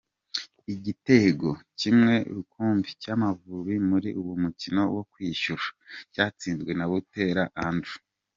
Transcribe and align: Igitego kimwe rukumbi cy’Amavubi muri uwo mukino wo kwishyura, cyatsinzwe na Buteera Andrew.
Igitego 0.73 1.47
kimwe 1.79 2.15
rukumbi 2.35 2.89
cy’Amavubi 3.01 3.75
muri 3.89 4.09
uwo 4.21 4.33
mukino 4.43 4.81
wo 4.95 5.03
kwishyura, 5.11 5.65
cyatsinzwe 6.13 6.71
na 6.77 6.85
Buteera 6.89 7.43
Andrew. 7.67 7.97